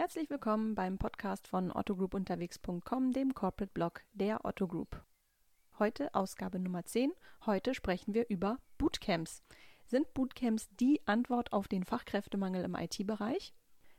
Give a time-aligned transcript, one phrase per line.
[0.00, 5.02] Herzlich willkommen beim Podcast von ottogroupunterwegs.com, dem Corporate Blog der Otto Group.
[5.80, 7.10] Heute Ausgabe Nummer 10.
[7.46, 9.42] Heute sprechen wir über Bootcamps.
[9.86, 13.52] Sind Bootcamps die Antwort auf den Fachkräftemangel im IT-Bereich?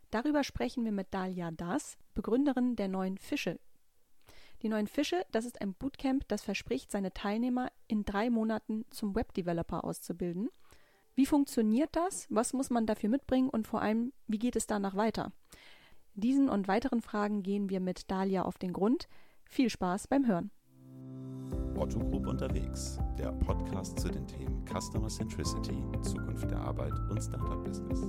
[0.09, 3.59] Darüber sprechen wir mit Dalia Das, Begründerin der neuen Fische.
[4.61, 9.15] Die neuen Fische, das ist ein Bootcamp, das verspricht, seine Teilnehmer in drei Monaten zum
[9.15, 10.47] Webdeveloper auszubilden.
[11.19, 12.27] Wie funktioniert das?
[12.29, 13.49] Was muss man dafür mitbringen?
[13.49, 15.33] Und vor allem, wie geht es danach weiter?
[16.19, 19.07] Diesen und weiteren Fragen gehen wir mit Dalia auf den Grund.
[19.45, 20.51] Viel Spaß beim Hören.
[21.77, 27.63] Otto Group unterwegs, der Podcast zu den Themen Customer Centricity, Zukunft der Arbeit und Startup
[27.63, 28.01] Business.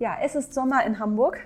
[0.00, 1.38] Ja, es ist Sommer in Hamburg.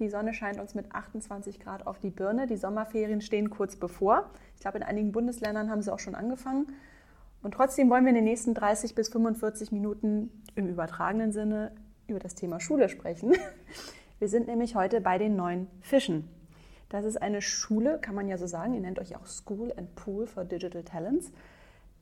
[0.00, 2.48] Die Sonne scheint uns mit 28 Grad auf die Birne.
[2.48, 4.28] Die Sommerferien stehen kurz bevor.
[4.56, 6.66] Ich glaube, in einigen Bundesländern haben sie auch schon angefangen.
[7.42, 11.72] Und trotzdem wollen wir in den nächsten 30 bis 45 Minuten im übertragenen Sinne
[12.12, 13.34] über das Thema Schule sprechen.
[14.18, 16.28] Wir sind nämlich heute bei den neuen Fischen.
[16.88, 19.94] Das ist eine Schule, kann man ja so sagen, ihr nennt euch auch School and
[19.96, 21.32] Pool for Digital Talents,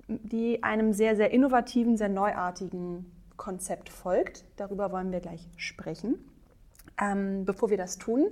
[0.08, 4.44] die einem sehr, sehr innovativen, sehr neuartigen Konzept folgt.
[4.56, 6.18] Darüber wollen wir gleich sprechen.
[7.00, 8.26] Ähm, bevor wir das tun,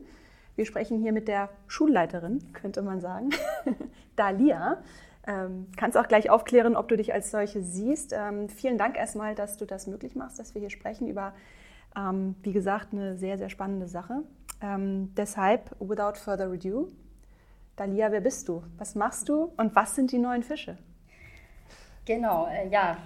[0.57, 3.31] wir sprechen hier mit der Schulleiterin, könnte man sagen,
[4.17, 4.83] Dalia.
[5.29, 8.13] Ähm, kannst auch gleich aufklären, ob du dich als solche siehst.
[8.13, 11.35] Ähm, vielen Dank erstmal, dass du das möglich machst, dass wir hier sprechen über
[11.97, 14.23] ähm, wie gesagt, eine sehr, sehr spannende Sache.
[14.61, 16.89] Ähm, deshalb, without further ado,
[17.77, 18.63] Dalia, wer bist du?
[18.77, 20.77] Was machst du und was sind die neuen Fische?
[22.05, 22.97] Genau, äh, ja,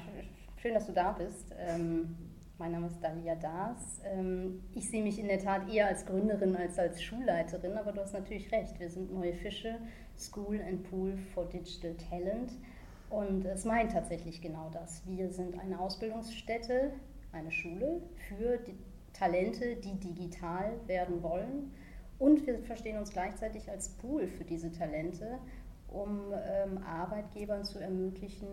[0.56, 1.54] schön, dass du da bist.
[1.58, 2.16] Ähm,
[2.56, 4.00] mein Name ist Dalia Das.
[4.04, 8.00] Ähm, ich sehe mich in der Tat eher als Gründerin als als Schulleiterin, aber du
[8.00, 8.78] hast natürlich recht.
[8.78, 9.78] Wir sind neue Fische,
[10.16, 12.52] School and Pool for Digital Talent.
[13.10, 15.02] Und es meint tatsächlich genau das.
[15.04, 16.92] Wir sind eine Ausbildungsstätte,
[17.32, 18.76] eine Schule für die
[19.12, 21.72] Talente, die digital werden wollen.
[22.18, 25.38] Und wir verstehen uns gleichzeitig als Pool für diese Talente,
[25.88, 28.46] um ähm, Arbeitgebern zu ermöglichen,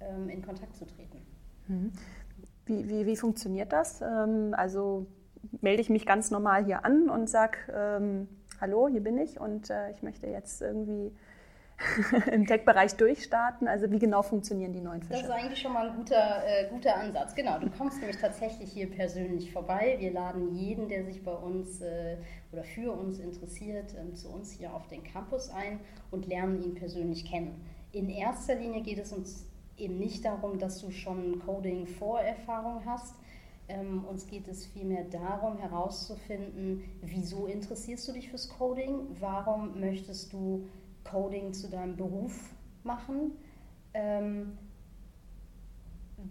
[0.00, 1.18] ähm, in Kontakt zu treten.
[1.68, 1.92] Mhm.
[2.66, 4.00] Wie, wie, wie funktioniert das?
[4.00, 5.06] Ähm, also
[5.60, 8.28] melde ich mich ganz normal hier an und sage, ähm,
[8.60, 11.12] hallo, hier bin ich und äh, ich möchte jetzt irgendwie
[12.32, 13.68] im Tech-Bereich durchstarten?
[13.68, 15.20] Also wie genau funktionieren die neuen Fische?
[15.20, 17.34] Das ist eigentlich schon mal ein guter, äh, guter Ansatz.
[17.34, 19.96] Genau, du kommst nämlich tatsächlich hier persönlich vorbei.
[19.98, 22.16] Wir laden jeden, der sich bei uns äh,
[22.52, 25.80] oder für uns interessiert, äh, zu uns hier auf den Campus ein
[26.10, 27.64] und lernen ihn persönlich kennen.
[27.92, 29.46] In erster Linie geht es uns
[29.76, 33.14] eben nicht darum, dass du schon Coding-Vorerfahrung hast,
[33.66, 40.32] ähm, uns geht es vielmehr darum herauszufinden, wieso interessierst du dich fürs Coding, warum möchtest
[40.32, 40.66] du
[41.04, 43.32] Coding zu deinem Beruf machen.
[43.92, 44.58] Ähm,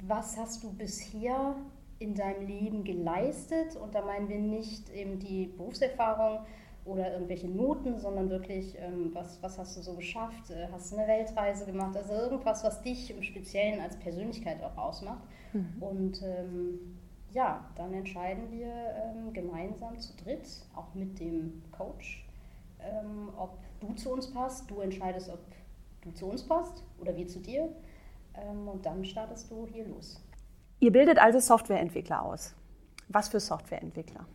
[0.08, 1.56] was hast du bisher
[2.00, 3.76] in deinem Leben geleistet?
[3.76, 6.40] Und da meinen wir nicht eben die Berufserfahrung
[6.86, 10.50] oder irgendwelche Noten, sondern wirklich, ähm, was, was hast du so geschafft?
[10.50, 11.96] Äh, hast du eine Weltreise gemacht?
[11.96, 15.24] Also irgendwas, was dich im Speziellen als Persönlichkeit auch ausmacht.
[15.54, 15.76] Mhm.
[15.82, 16.98] Und ähm,
[17.32, 22.26] ja, dann entscheiden wir ähm, gemeinsam zu dritt, auch mit dem Coach,
[22.80, 24.70] ähm, ob du zu uns passt.
[24.70, 25.40] Du entscheidest, ob
[26.02, 27.70] du zu uns passt oder wir zu dir.
[28.36, 30.22] Ähm, und dann startest du hier los.
[30.80, 32.56] Ihr bildet also Softwareentwickler aus.
[33.10, 34.26] Was für Softwareentwickler?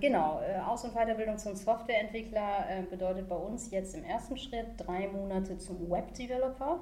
[0.00, 4.66] Genau, äh, Aus- und Weiterbildung zum Softwareentwickler äh, bedeutet bei uns jetzt im ersten Schritt
[4.76, 6.80] drei Monate zum Webdeveloper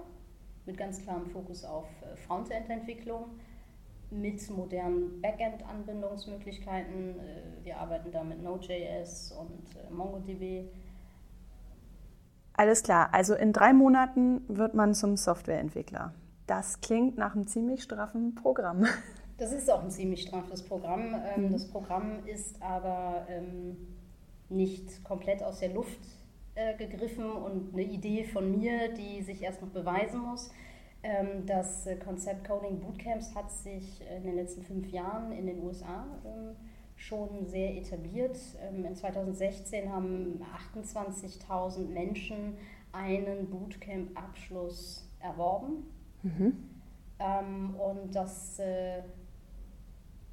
[0.66, 3.30] mit ganz klarem Fokus auf äh, Frontend-Entwicklung
[4.10, 7.16] mit modernen Backend-Anbindungsmöglichkeiten.
[7.64, 10.68] Wir arbeiten da mit Node.js und MongoDB
[12.56, 16.14] alles klar, also in drei Monaten wird man zum Softwareentwickler.
[16.46, 18.86] Das klingt nach einem ziemlich straffen Programm.
[19.38, 21.14] Das ist auch ein ziemlich straffes Programm.
[21.36, 21.52] Ähm, mhm.
[21.52, 23.76] Das Programm ist aber ähm,
[24.48, 26.00] nicht komplett aus der Luft
[26.54, 30.50] äh, gegriffen und eine Idee von mir, die sich erst noch beweisen muss.
[31.02, 36.06] Ähm, das Konzept Coding Bootcamps hat sich in den letzten fünf Jahren in den USA
[36.96, 38.38] schon sehr etabliert.
[38.60, 40.40] Ähm, in 2016 haben
[40.74, 42.56] 28.000 Menschen
[42.92, 45.84] einen Bootcamp-Abschluss erworben.
[46.22, 46.56] Mhm.
[47.18, 49.02] Ähm, und das, äh,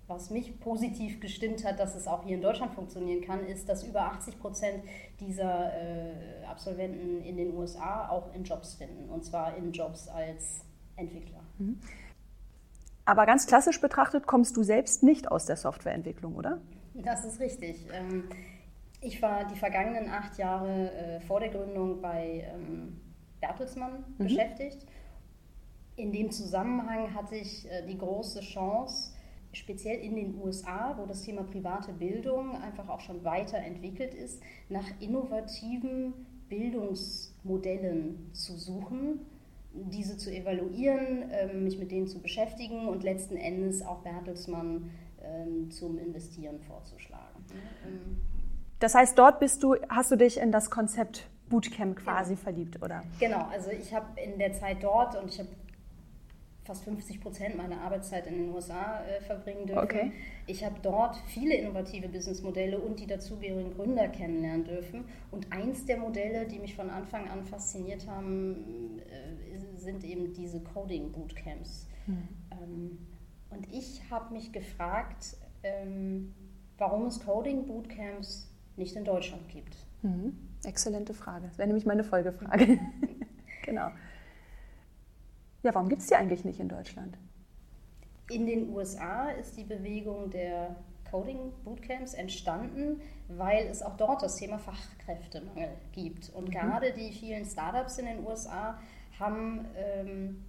[0.07, 3.83] was mich positiv gestimmt hat, dass es auch hier in Deutschland funktionieren kann, ist, dass
[3.83, 4.83] über 80 Prozent
[5.19, 9.09] dieser äh, Absolventen in den USA auch in Jobs finden.
[9.09, 10.65] Und zwar in Jobs als
[10.95, 11.41] Entwickler.
[11.57, 11.79] Mhm.
[13.05, 16.61] Aber ganz klassisch betrachtet kommst du selbst nicht aus der Softwareentwicklung, oder?
[16.93, 17.85] Das ist richtig.
[17.91, 18.25] Ähm,
[19.01, 23.01] ich war die vergangenen acht Jahre äh, vor der Gründung bei ähm,
[23.41, 24.23] Bertelsmann mhm.
[24.23, 24.85] beschäftigt.
[25.95, 29.13] In dem Zusammenhang hatte ich äh, die große Chance,
[29.51, 34.85] speziell in den USA, wo das Thema private Bildung einfach auch schon weiterentwickelt ist, nach
[35.01, 36.13] innovativen
[36.47, 39.25] Bildungsmodellen zu suchen,
[39.73, 44.91] diese zu evaluieren, ähm, mich mit denen zu beschäftigen und letzten Endes auch Bertelsmann
[45.21, 47.43] ähm, zum Investieren vorzuschlagen.
[48.79, 52.37] Das heißt, dort bist du, hast du dich in das Konzept Bootcamp quasi ja.
[52.37, 53.03] verliebt, oder?
[53.19, 55.49] Genau, also ich habe in der Zeit dort und ich habe
[56.63, 59.83] fast 50 Prozent meiner Arbeitszeit in den USA äh, verbringen dürfen.
[59.83, 60.11] Okay.
[60.47, 65.05] Ich habe dort viele innovative Businessmodelle und die dazugehörigen Gründer kennenlernen dürfen.
[65.31, 69.33] Und eins der Modelle, die mich von Anfang an fasziniert haben, äh,
[69.77, 71.87] sind eben diese Coding Bootcamps.
[72.07, 72.27] Mhm.
[72.51, 72.97] Ähm,
[73.49, 76.33] und ich habe mich gefragt, ähm,
[76.77, 79.75] warum es Coding Bootcamps nicht in Deutschland gibt.
[80.01, 80.37] Mhm.
[80.63, 81.47] Exzellente Frage.
[81.47, 82.79] Das wäre nämlich meine Folgefrage.
[83.63, 83.89] genau.
[85.63, 87.17] Ja, warum gibt es die eigentlich nicht in Deutschland?
[88.29, 90.75] In den USA ist die Bewegung der
[91.09, 96.29] Coding Bootcamps entstanden, weil es auch dort das Thema Fachkräftemangel gibt.
[96.33, 96.51] Und mhm.
[96.51, 98.77] gerade die vielen Startups in den USA
[99.19, 100.43] haben ähm,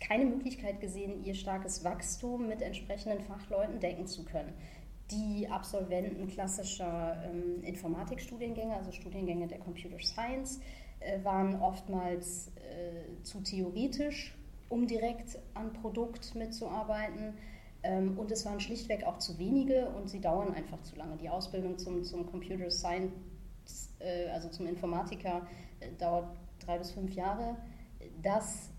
[0.00, 4.52] keine Möglichkeit gesehen, ihr starkes Wachstum mit entsprechenden Fachleuten decken zu können.
[5.10, 10.60] Die Absolventen klassischer ähm, Informatikstudiengänge, also Studiengänge der Computer Science,
[11.00, 14.37] äh, waren oftmals äh, zu theoretisch
[14.68, 17.34] um direkt an Produkt mitzuarbeiten.
[17.82, 21.16] Ähm, und es waren schlichtweg auch zu wenige und sie dauern einfach zu lange.
[21.16, 23.12] Die Ausbildung zum, zum Computer Science,
[24.00, 25.46] äh, also zum Informatiker,
[25.80, 26.28] äh, dauert
[26.58, 27.56] drei bis fünf Jahre.
[28.20, 28.70] Das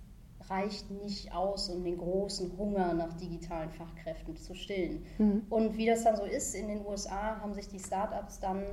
[0.50, 5.06] reicht nicht aus, um den großen Hunger nach digitalen Fachkräften zu stillen.
[5.18, 5.44] Mhm.
[5.50, 8.64] Und wie das dann so ist, in den USA haben sich die Startups dann,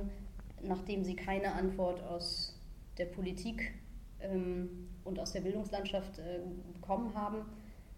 [0.61, 2.59] nachdem sie keine Antwort aus
[2.97, 3.73] der Politik
[5.03, 6.39] und aus der Bildungslandschaft äh,
[6.73, 7.45] bekommen haben,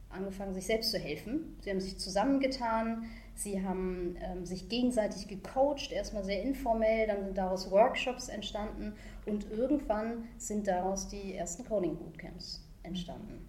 [0.09, 1.57] angefangen, sich selbst zu helfen.
[1.61, 3.05] Sie haben sich zusammengetan,
[3.35, 8.93] sie haben ähm, sich gegenseitig gecoacht, erstmal sehr informell, dann sind daraus Workshops entstanden
[9.25, 13.45] und irgendwann sind daraus die ersten Coding Bootcamps entstanden.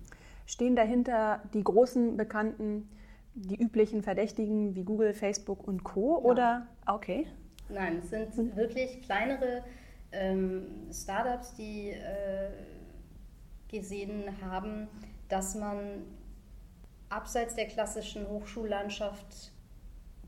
[0.47, 2.89] Stehen dahinter die großen bekannten,
[3.35, 6.19] die üblichen Verdächtigen wie Google, Facebook und Co.
[6.19, 6.25] Ja.
[6.25, 7.27] oder okay?
[7.69, 8.57] Nein, es sind hm.
[8.57, 9.63] wirklich kleinere
[10.13, 12.51] ähm, Startups, die äh,
[13.69, 14.89] gesehen haben,
[15.29, 16.03] dass man
[17.09, 19.53] abseits der klassischen Hochschullandschaft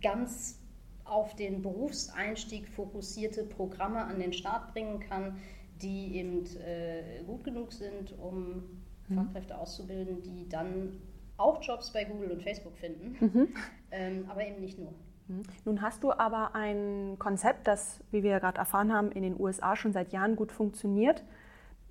[0.00, 0.58] ganz
[1.04, 5.38] auf den Berufseinstieg fokussierte Programme an den Start bringen kann,
[5.80, 9.14] die eben äh, gut genug sind, um mhm.
[9.14, 11.00] Fachkräfte auszubilden, die dann
[11.36, 13.48] auch Jobs bei Google und Facebook finden, mhm.
[13.90, 14.92] ähm, aber eben nicht nur.
[15.28, 15.42] Mhm.
[15.64, 19.76] Nun hast du aber ein Konzept, das, wie wir gerade erfahren haben, in den USA
[19.76, 21.22] schon seit Jahren gut funktioniert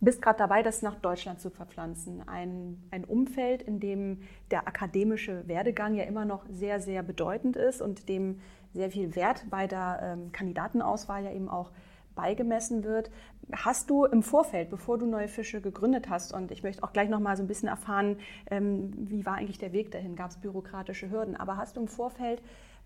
[0.02, 2.28] bist gerade dabei, das nach Deutschland zu verpflanzen.
[2.28, 7.82] Ein, ein Umfeld, in dem der akademische Werdegang ja immer noch sehr, sehr bedeutend ist
[7.82, 8.42] und dem
[8.74, 11.72] sehr viel Wert bei der ähm, Kandidatenauswahl ja eben auch
[12.16, 13.12] beigemessen wird.
[13.52, 17.10] Hast du im Vorfeld, bevor du Neue Fische gegründet hast, und ich möchte auch gleich
[17.10, 18.18] noch mal so ein bisschen erfahren,
[18.50, 20.16] ähm, wie war eigentlich der Weg dahin?
[20.16, 21.36] Gab es bürokratische Hürden?
[21.36, 22.42] Aber hast du im Vorfeld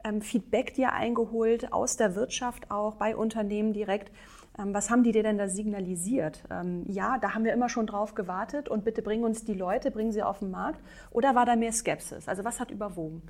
[0.06, 4.12] ähm, Feedback dir eingeholt aus der Wirtschaft auch bei Unternehmen direkt?
[4.58, 6.44] Ähm, was haben die dir denn da signalisiert?
[6.50, 9.92] Ähm, ja, da haben wir immer schon drauf gewartet und bitte bring uns die Leute,
[9.92, 10.80] bring sie auf den Markt.
[11.12, 12.28] Oder war da mehr Skepsis?
[12.28, 13.22] Also was hat überwogen?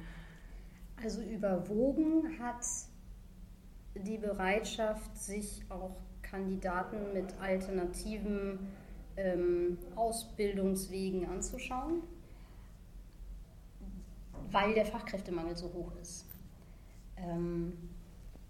[1.02, 2.66] Also überwogen hat
[3.96, 8.60] die Bereitschaft, sich auch Kandidaten mit alternativen
[9.18, 12.04] ähm, Ausbildungswegen anzuschauen,
[14.52, 16.25] weil der Fachkräftemangel so hoch ist.
[17.18, 17.74] Ähm,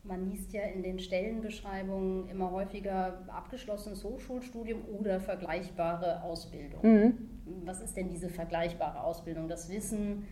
[0.04, 6.82] man liest ja in den Stellenbeschreibungen immer häufiger abgeschlossenes Hochschulstudium oder vergleichbare Ausbildung.
[6.84, 7.18] Mhm.
[7.66, 9.48] Was ist denn diese vergleichbare Ausbildung?
[9.48, 10.26] Das wissen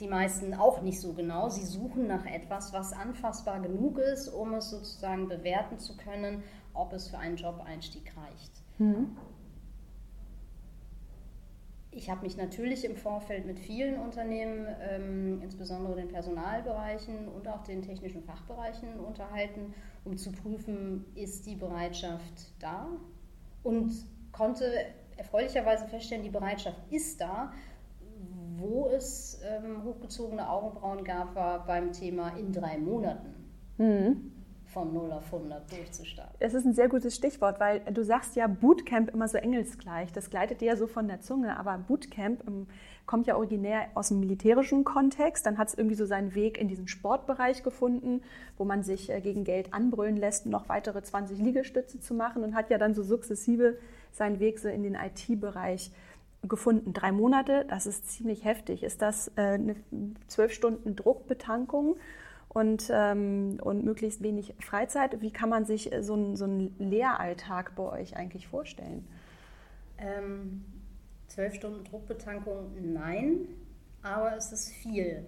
[0.00, 1.48] die meisten auch nicht so genau.
[1.48, 6.42] Sie suchen nach etwas, was anfassbar genug ist, um es sozusagen bewerten zu können,
[6.72, 8.52] ob es für einen Job-Einstieg reicht.
[8.78, 9.16] Mhm.
[12.04, 17.62] Ich habe mich natürlich im Vorfeld mit vielen Unternehmen, ähm, insbesondere den Personalbereichen und auch
[17.62, 19.72] den technischen Fachbereichen unterhalten,
[20.04, 22.88] um zu prüfen, ist die Bereitschaft da
[23.62, 23.90] und
[24.32, 24.70] konnte
[25.16, 27.54] erfreulicherweise feststellen, die Bereitschaft ist da.
[28.58, 33.34] Wo es ähm, hochgezogene Augenbrauen gab, war beim Thema in drei Monaten.
[33.78, 34.33] Mhm
[34.74, 36.34] von 0 auf 100 durchzustarten.
[36.40, 40.12] Das ist ein sehr gutes Stichwort, weil du sagst ja Bootcamp immer so engelsgleich.
[40.12, 42.66] Das gleitet dir ja so von der Zunge, aber Bootcamp ähm,
[43.06, 45.46] kommt ja originär aus dem militärischen Kontext.
[45.46, 48.22] Dann hat es irgendwie so seinen Weg in diesen Sportbereich gefunden,
[48.58, 52.54] wo man sich äh, gegen Geld anbrüllen lässt, noch weitere 20 Liegestütze zu machen und
[52.54, 53.78] hat ja dann so sukzessive
[54.10, 55.92] seinen Weg so in den IT-Bereich
[56.42, 56.92] gefunden.
[56.92, 58.82] Drei Monate, das ist ziemlich heftig.
[58.82, 59.76] Ist das äh, eine
[60.26, 61.96] zwölf Stunden Druckbetankung
[62.54, 65.20] und, ähm, und möglichst wenig Freizeit?
[65.20, 69.06] Wie kann man sich so, ein, so einen Lehralltag bei euch eigentlich vorstellen?
[69.98, 70.64] Ähm,
[71.26, 73.48] zwölf Stunden Druckbetankung, nein,
[74.02, 75.26] aber es ist viel.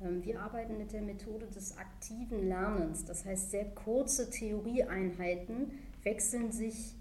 [0.00, 3.04] Ähm, wir arbeiten mit der Methode des aktiven Lernens.
[3.04, 5.72] Das heißt, sehr kurze Theorieeinheiten
[6.04, 6.94] wechseln sich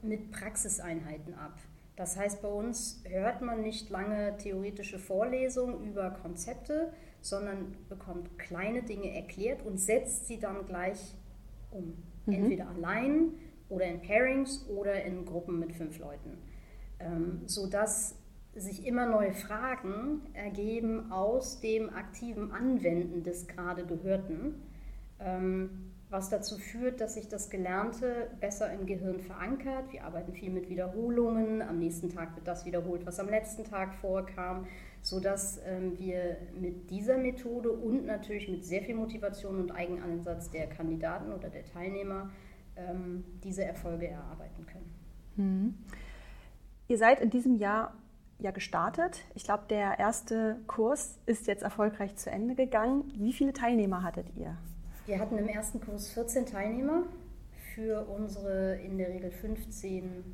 [0.00, 1.58] mit Praxiseinheiten ab.
[1.96, 8.82] Das heißt, bei uns hört man nicht lange theoretische Vorlesungen über Konzepte, sondern bekommt kleine
[8.82, 11.14] Dinge erklärt und setzt sie dann gleich
[11.70, 11.94] um.
[12.26, 12.32] Mhm.
[12.32, 13.34] Entweder allein
[13.68, 16.38] oder in Pairings oder in Gruppen mit fünf Leuten.
[17.00, 18.16] Ähm, sodass
[18.54, 24.54] sich immer neue Fragen ergeben aus dem aktiven Anwenden des gerade Gehörten.
[25.20, 29.92] Ähm, was dazu führt, dass sich das Gelernte besser im Gehirn verankert.
[29.92, 31.60] Wir arbeiten viel mit Wiederholungen.
[31.60, 34.66] Am nächsten Tag wird das wiederholt, was am letzten Tag vorkam,
[35.02, 40.68] sodass ähm, wir mit dieser Methode und natürlich mit sehr viel Motivation und Eigenansatz der
[40.68, 42.30] Kandidaten oder der Teilnehmer
[42.76, 44.94] ähm, diese Erfolge erarbeiten können.
[45.36, 45.74] Mhm.
[46.88, 47.94] Ihr seid in diesem Jahr
[48.38, 49.24] ja gestartet.
[49.34, 53.12] Ich glaube, der erste Kurs ist jetzt erfolgreich zu Ende gegangen.
[53.16, 54.56] Wie viele Teilnehmer hattet ihr?
[55.06, 57.04] Wir hatten im ersten Kurs 14 Teilnehmer
[57.74, 60.24] für unsere in der Regel 15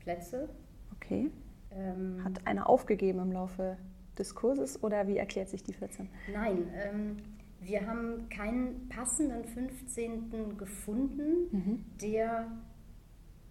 [0.00, 0.48] Plätze.
[0.96, 1.30] Okay.
[1.70, 3.76] Ähm, Hat einer aufgegeben im Laufe
[4.18, 6.08] des Kurses oder wie erklärt sich die 14?
[6.32, 7.16] Nein, ähm,
[7.60, 10.56] wir haben keinen passenden 15.
[10.58, 11.84] gefunden, mhm.
[12.00, 12.48] der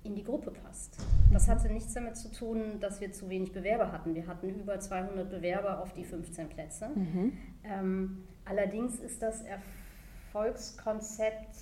[0.03, 0.97] in die Gruppe passt.
[1.31, 4.15] Das hatte nichts damit zu tun, dass wir zu wenig Bewerber hatten.
[4.15, 6.89] Wir hatten über 200 Bewerber auf die 15 Plätze.
[6.89, 7.33] Mhm.
[7.63, 9.43] Ähm, allerdings ist das
[10.33, 11.55] Erfolgskonzept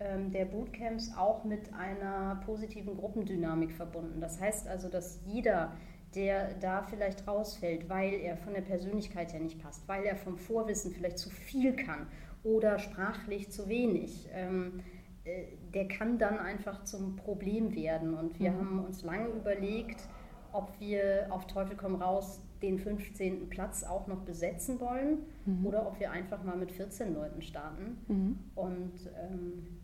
[0.00, 4.20] ähm, der Bootcamps auch mit einer positiven Gruppendynamik verbunden.
[4.20, 5.72] Das heißt also, dass jeder,
[6.14, 10.36] der da vielleicht rausfällt, weil er von der Persönlichkeit her nicht passt, weil er vom
[10.36, 12.06] Vorwissen vielleicht zu viel kann
[12.44, 14.80] oder sprachlich zu wenig, ähm,
[15.24, 18.14] äh, der kann dann einfach zum Problem werden.
[18.14, 18.58] Und wir mhm.
[18.58, 20.08] haben uns lange überlegt,
[20.52, 23.48] ob wir auf Teufel komm raus den 15.
[23.48, 25.66] Platz auch noch besetzen wollen mhm.
[25.66, 28.38] oder ob wir einfach mal mit 14 Leuten starten mhm.
[28.54, 29.80] und ähm,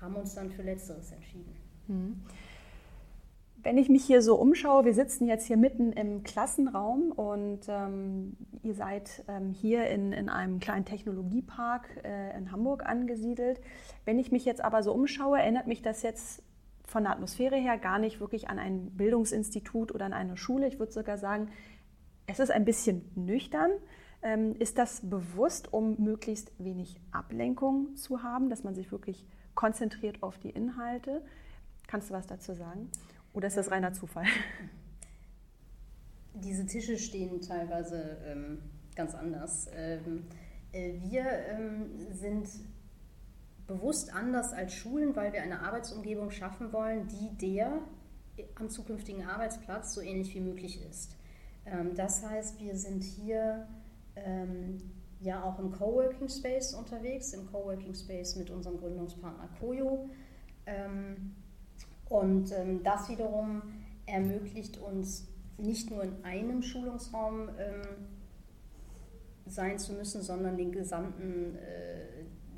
[0.00, 1.54] haben uns dann für Letzteres entschieden.
[3.62, 8.36] Wenn ich mich hier so umschaue, wir sitzen jetzt hier mitten im Klassenraum und ähm,
[8.64, 13.60] ihr seid ähm, hier in, in einem kleinen Technologiepark äh, in Hamburg angesiedelt.
[14.04, 16.42] Wenn ich mich jetzt aber so umschaue, erinnert mich das jetzt
[16.84, 20.66] von der Atmosphäre her gar nicht wirklich an ein Bildungsinstitut oder an eine Schule.
[20.66, 21.48] Ich würde sogar sagen,
[22.26, 23.70] es ist ein bisschen nüchtern.
[24.22, 30.20] Ähm, ist das bewusst, um möglichst wenig Ablenkung zu haben, dass man sich wirklich konzentriert
[30.24, 31.22] auf die Inhalte?
[31.86, 32.90] Kannst du was dazu sagen?
[33.32, 34.26] Oder ist das reiner Zufall?
[36.34, 38.58] Diese Tische stehen teilweise ähm,
[38.94, 39.68] ganz anders.
[39.74, 40.24] Ähm,
[40.72, 42.48] äh, wir ähm, sind
[43.66, 47.80] bewusst anders als Schulen, weil wir eine Arbeitsumgebung schaffen wollen, die der
[48.54, 51.16] am zukünftigen Arbeitsplatz so ähnlich wie möglich ist.
[51.66, 53.68] Ähm, das heißt, wir sind hier
[54.16, 54.78] ähm,
[55.20, 60.08] ja auch im Coworking Space unterwegs, im Coworking Space mit unserem Gründungspartner Koyo.
[60.66, 61.34] Ähm,
[62.12, 62.52] und
[62.84, 63.62] das wiederum
[64.06, 65.28] ermöglicht uns
[65.58, 67.48] nicht nur in einem Schulungsraum
[69.46, 72.02] sein zu müssen, sondern den gesamten äh,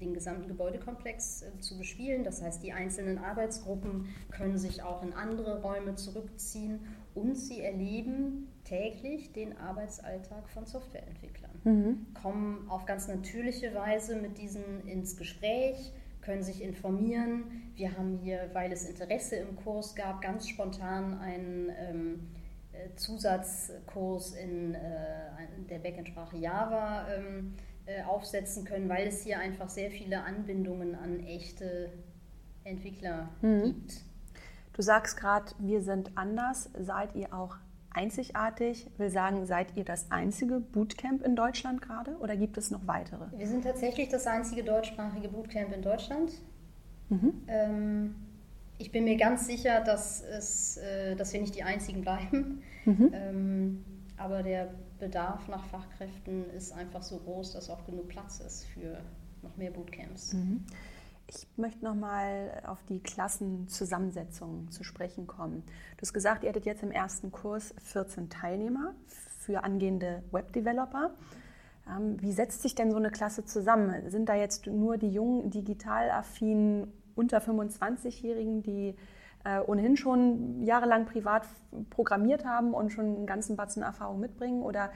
[0.01, 2.25] den gesamten Gebäudekomplex äh, zu bespielen.
[2.25, 6.81] Das heißt, die einzelnen Arbeitsgruppen können sich auch in andere Räume zurückziehen
[7.15, 12.07] und sie erleben täglich den Arbeitsalltag von Softwareentwicklern, mhm.
[12.15, 15.93] kommen auf ganz natürliche Weise mit diesen ins Gespräch,
[16.25, 17.71] können sich informieren.
[17.75, 22.31] Wir haben hier, weil es Interesse im Kurs gab, ganz spontan einen ähm,
[22.73, 24.81] äh, Zusatzkurs in äh,
[25.69, 27.55] der Backend-Sprache Java ähm,
[27.87, 31.93] äh, aufsetzen können, weil es hier einfach sehr viele Anbindungen an echte
[32.65, 33.63] Entwickler mhm.
[33.65, 34.01] gibt.
[34.73, 36.71] Du sagst gerade, wir sind anders.
[36.79, 37.57] Seid ihr auch
[37.95, 38.87] einzigartig?
[38.99, 43.27] Will sagen, seid ihr das einzige Bootcamp in Deutschland gerade oder gibt es noch weitere?
[43.37, 46.33] Wir sind tatsächlich das einzige deutschsprachige Bootcamp in Deutschland.
[47.09, 47.33] Mhm.
[47.49, 48.15] Ähm,
[48.79, 52.63] ich bin mir ganz sicher, dass, es, äh, dass wir nicht die einzigen bleiben.
[52.85, 53.11] Mhm.
[53.15, 53.85] Ähm,
[54.17, 58.99] aber der Bedarf nach Fachkräften ist einfach so groß, dass auch genug Platz ist für
[59.43, 60.35] noch mehr Bootcamps.
[60.35, 60.65] Mhm.
[61.37, 65.65] Ich möchte noch mal auf die Klassenzusammensetzung zu sprechen kommen.
[65.97, 68.95] Du hast gesagt, ihr hattet jetzt im ersten Kurs 14 Teilnehmer
[69.39, 71.11] für angehende Webdeveloper.
[71.89, 74.11] Ähm, wie setzt sich denn so eine Klasse zusammen?
[74.11, 78.95] Sind da jetzt nur die jungen, digital affinen unter 25-Jährigen, die
[79.45, 81.47] äh, ohnehin schon jahrelang privat
[81.91, 84.63] programmiert haben und schon einen ganzen Batzen Erfahrung mitbringen?
[84.63, 84.93] Oder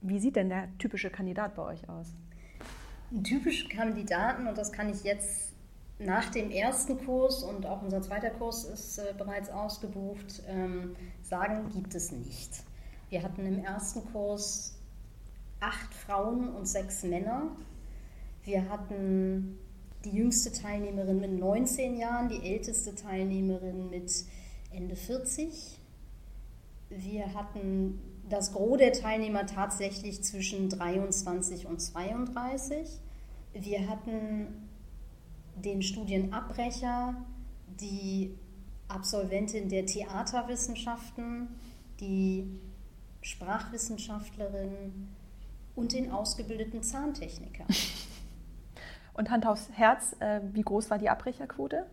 [0.00, 2.14] wie sieht denn der typische Kandidat bei euch aus?
[3.10, 5.51] Einen typischen Kandidaten, und das kann ich jetzt
[6.04, 11.70] nach dem ersten Kurs und auch unser zweiter Kurs ist äh, bereits ausgebucht, ähm, sagen,
[11.72, 12.64] gibt es nicht.
[13.08, 14.78] Wir hatten im ersten Kurs
[15.60, 17.56] acht Frauen und sechs Männer.
[18.44, 19.58] Wir hatten
[20.04, 24.24] die jüngste Teilnehmerin mit 19 Jahren, die älteste Teilnehmerin mit
[24.72, 25.78] Ende 40.
[26.88, 32.88] Wir hatten das Gros der Teilnehmer tatsächlich zwischen 23 und 32.
[33.52, 34.68] Wir hatten
[35.56, 37.14] den Studienabbrecher,
[37.80, 38.38] die
[38.88, 41.48] Absolventin der Theaterwissenschaften,
[42.00, 42.60] die
[43.22, 45.08] Sprachwissenschaftlerin
[45.74, 47.64] und den ausgebildeten Zahntechniker.
[49.14, 51.86] Und Hand aufs Herz, äh, wie groß war die Abbrecherquote?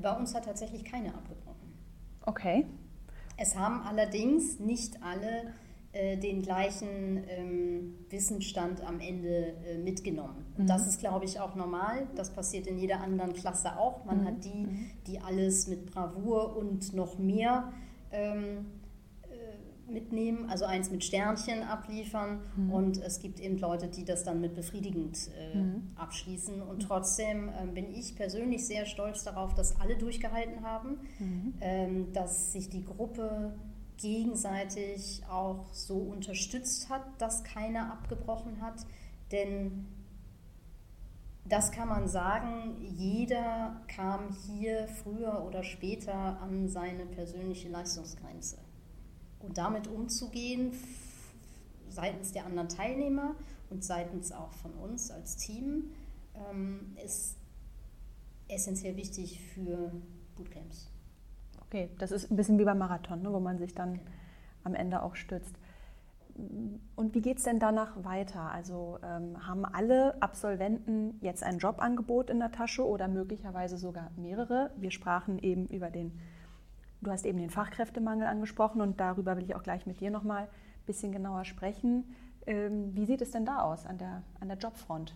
[0.00, 1.74] Bei uns hat tatsächlich keine abgebrochen.
[2.22, 2.66] Okay.
[3.36, 5.52] Es haben allerdings nicht alle
[5.92, 10.46] äh, den gleichen ähm, Wissensstand am Ende äh, mitgenommen.
[10.56, 10.66] Mhm.
[10.66, 12.06] Das ist, glaube ich, auch normal.
[12.14, 14.04] Das passiert in jeder anderen Klasse auch.
[14.06, 14.26] Man mhm.
[14.26, 14.90] hat die, mhm.
[15.06, 17.72] die alles mit Bravour und noch mehr
[18.12, 18.66] ähm,
[19.88, 22.72] mitnehmen, also eins mit Sternchen abliefern mhm.
[22.72, 25.82] und es gibt eben Leute, die das dann mit befriedigend äh, mhm.
[25.96, 31.54] abschließen und trotzdem äh, bin ich persönlich sehr stolz darauf, dass alle durchgehalten haben, mhm.
[31.60, 33.54] ähm, dass sich die Gruppe
[33.98, 38.84] gegenseitig auch so unterstützt hat, dass keiner abgebrochen hat,
[39.32, 39.86] denn
[41.46, 48.58] das kann man sagen, jeder kam hier früher oder später an seine persönliche Leistungsgrenze.
[49.40, 50.72] Und damit umzugehen,
[51.90, 53.36] seitens der anderen Teilnehmer
[53.68, 55.90] und seitens auch von uns als Team,
[56.34, 57.36] ähm, ist
[58.48, 59.92] essentiell wichtig für
[60.36, 60.93] Bootcamps.
[61.74, 63.98] Okay, das ist ein bisschen wie beim Marathon, ne, wo man sich dann
[64.62, 65.56] am Ende auch stützt.
[66.94, 68.42] Und wie geht es denn danach weiter?
[68.52, 74.70] Also ähm, haben alle Absolventen jetzt ein Jobangebot in der Tasche oder möglicherweise sogar mehrere?
[74.76, 76.12] Wir sprachen eben über den
[77.02, 80.22] Du hast eben den Fachkräftemangel angesprochen und darüber will ich auch gleich mit dir noch
[80.22, 82.14] mal ein bisschen genauer sprechen.
[82.46, 85.12] Ähm, wie sieht es denn da aus an der, an der Jobfront?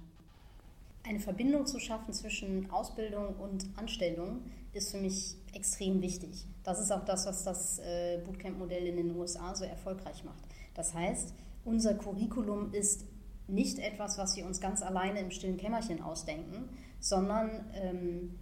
[1.07, 4.41] Eine Verbindung zu schaffen zwischen Ausbildung und Anstellung
[4.79, 6.47] ist für mich extrem wichtig.
[6.63, 10.43] Das ist auch das, was das äh, Bootcamp-Modell in den USA so erfolgreich macht.
[10.75, 13.05] Das heißt, unser Curriculum ist
[13.47, 16.69] nicht etwas, was wir uns ganz alleine im stillen Kämmerchen ausdenken,
[17.01, 18.39] sondern ähm,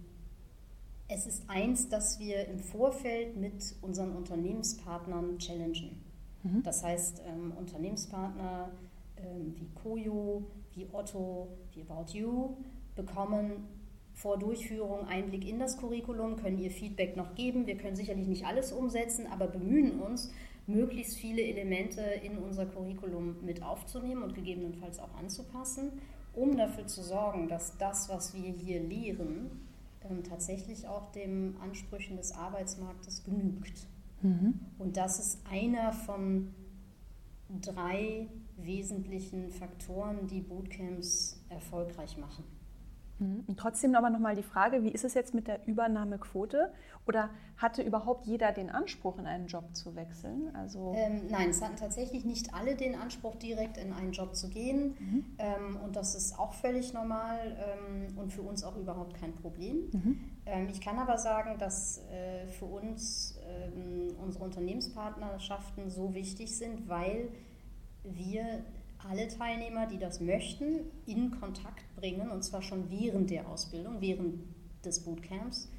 [1.07, 6.03] es ist eins, das wir im Vorfeld mit unseren Unternehmenspartnern challengen.
[6.43, 6.63] Mhm.
[6.63, 8.71] Das heißt, ähm, Unternehmenspartner
[9.17, 12.57] ähm, wie Koyo, wie Otto, wie About You
[12.95, 13.76] bekommen
[14.17, 17.67] vor Durchführung Einblick in das Curriculum, können ihr Feedback noch geben.
[17.67, 20.31] Wir können sicherlich nicht alles umsetzen, aber bemühen uns,
[20.65, 25.91] möglichst viele Elemente in unser Curriculum mit aufzunehmen und gegebenenfalls auch anzupassen,
[26.33, 29.51] um dafür zu sorgen, dass das, was wir hier lehren,
[30.09, 33.85] ähm, tatsächlich auch den Ansprüchen des Arbeitsmarktes genügt.
[34.23, 34.59] Mhm.
[34.79, 36.55] Und das ist einer von
[37.61, 38.27] drei
[38.57, 42.43] wesentlichen Faktoren, die Bootcamps erfolgreich machen.
[43.19, 43.43] Mhm.
[43.47, 46.71] Und trotzdem aber nochmal die Frage, wie ist es jetzt mit der Übernahmequote?
[47.07, 50.55] Oder hatte überhaupt jeder den Anspruch, in einen Job zu wechseln?
[50.55, 54.49] Also ähm, nein, es hatten tatsächlich nicht alle den Anspruch, direkt in einen Job zu
[54.49, 54.95] gehen.
[54.99, 55.25] Mhm.
[55.37, 59.89] Ähm, und das ist auch völlig normal ähm, und für uns auch überhaupt kein Problem.
[59.91, 60.19] Mhm.
[60.45, 66.87] Ähm, ich kann aber sagen, dass äh, für uns ähm, unsere Unternehmenspartnerschaften so wichtig sind,
[66.87, 67.29] weil
[68.03, 68.63] wir
[68.99, 74.43] alle Teilnehmer, die das möchten, in Kontakt bringen, und zwar schon während der Ausbildung, während
[74.83, 75.69] des Bootcamps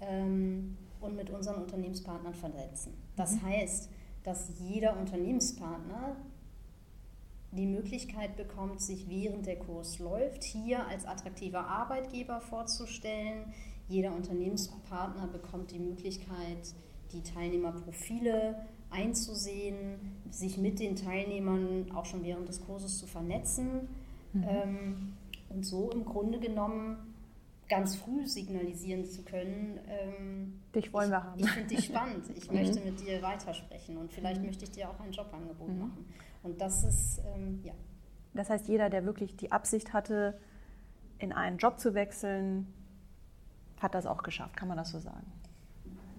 [0.00, 2.94] ähm, und mit unseren Unternehmenspartnern vernetzen.
[3.16, 3.42] Das mhm.
[3.42, 3.90] heißt,
[4.24, 6.16] dass jeder Unternehmenspartner
[7.52, 13.52] die Möglichkeit bekommt, sich während der Kurs läuft, hier als attraktiver Arbeitgeber vorzustellen.
[13.88, 16.74] Jeder Unternehmenspartner bekommt die Möglichkeit,
[17.12, 19.98] die Teilnehmerprofile einzusehen,
[20.30, 23.88] sich mit den Teilnehmern auch schon während des Kurses zu vernetzen
[24.32, 24.44] mhm.
[24.48, 25.12] ähm,
[25.50, 26.96] und so im Grunde genommen
[27.68, 29.78] ganz früh signalisieren zu können.
[29.88, 31.40] Ähm, dich wollen ich, wir haben.
[31.40, 32.24] Ich finde dich spannend.
[32.36, 32.58] Ich mhm.
[32.58, 34.46] möchte mit dir weitersprechen und vielleicht mhm.
[34.46, 35.80] möchte ich dir auch ein Jobangebot mhm.
[35.80, 36.06] machen.
[36.42, 37.74] Und das ist, ähm, ja.
[38.34, 40.38] Das heißt, jeder, der wirklich die Absicht hatte,
[41.18, 42.66] in einen Job zu wechseln,
[43.80, 44.56] hat das auch geschafft.
[44.56, 45.26] Kann man das so sagen?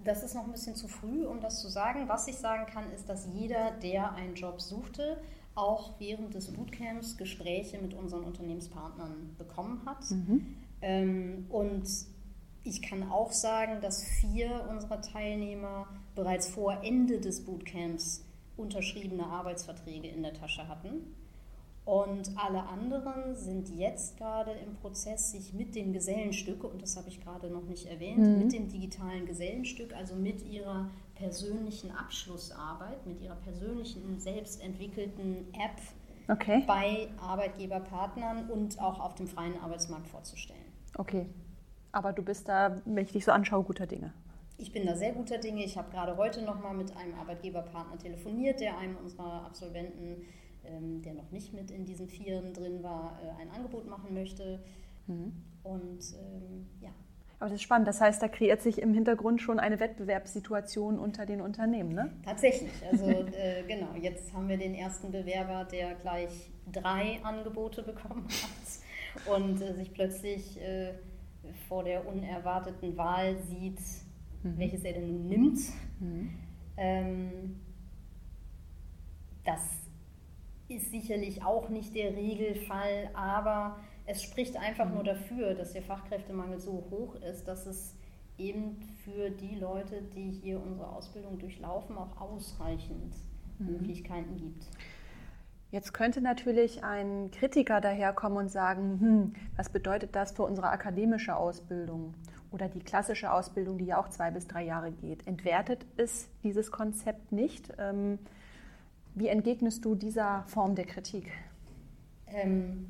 [0.08, 2.08] Das ist noch ein bisschen zu früh, um das zu sagen.
[2.08, 5.18] Was ich sagen kann, ist, dass jeder, der einen Job suchte,
[5.54, 10.10] auch während des Bootcamps Gespräche mit unseren Unternehmenspartnern bekommen hat.
[10.10, 10.56] Mhm.
[10.80, 11.88] Ähm, und
[12.64, 18.24] Ich kann auch sagen, dass vier unserer Teilnehmer bereits vor Ende des Bootcamps
[18.58, 21.14] unterschriebene Arbeitsverträge in der Tasche hatten.
[21.88, 27.08] Und alle anderen sind jetzt gerade im Prozess, sich mit dem Gesellenstück, und das habe
[27.08, 28.40] ich gerade noch nicht erwähnt, mhm.
[28.40, 35.80] mit dem digitalen Gesellenstück, also mit ihrer persönlichen Abschlussarbeit, mit ihrer persönlichen selbst entwickelten App
[36.30, 36.62] okay.
[36.66, 40.60] bei Arbeitgeberpartnern und auch auf dem freien Arbeitsmarkt vorzustellen.
[40.98, 41.24] Okay.
[41.90, 44.12] Aber du bist da, wenn ich dich so anschaue, guter Dinge.
[44.58, 45.64] Ich bin da sehr guter Dinge.
[45.64, 50.26] Ich habe gerade heute nochmal mit einem Arbeitgeberpartner telefoniert, der einem unserer Absolventen
[51.02, 54.60] der noch nicht mit in diesen Vieren drin war, äh, ein Angebot machen möchte.
[55.06, 55.32] Mhm.
[55.62, 56.90] Und ähm, ja.
[57.38, 57.86] Aber das ist spannend.
[57.86, 62.12] Das heißt, da kreiert sich im Hintergrund schon eine Wettbewerbssituation unter den Unternehmen, ne?
[62.24, 62.72] Tatsächlich.
[62.90, 69.32] Also äh, genau, jetzt haben wir den ersten Bewerber, der gleich drei Angebote bekommen hat
[69.32, 70.94] und äh, sich plötzlich äh,
[71.68, 73.80] vor der unerwarteten Wahl sieht,
[74.42, 74.58] mhm.
[74.58, 75.58] welches er denn nun nimmt.
[76.00, 76.30] Mhm.
[76.76, 77.60] Ähm,
[79.44, 79.62] das
[80.68, 86.60] ist sicherlich auch nicht der Regelfall, aber es spricht einfach nur dafür, dass der Fachkräftemangel
[86.60, 87.94] so hoch ist, dass es
[88.38, 93.14] eben für die Leute, die hier unsere Ausbildung durchlaufen, auch ausreichend
[93.58, 93.72] mhm.
[93.72, 94.66] Möglichkeiten gibt.
[95.70, 101.36] Jetzt könnte natürlich ein Kritiker daherkommen und sagen, hm, was bedeutet das für unsere akademische
[101.36, 102.14] Ausbildung
[102.50, 105.26] oder die klassische Ausbildung, die ja auch zwei bis drei Jahre geht?
[105.26, 107.70] Entwertet es dieses Konzept nicht?
[107.78, 108.18] Ähm,
[109.18, 111.30] wie entgegnest du dieser Form der Kritik?
[112.26, 112.86] Ähm,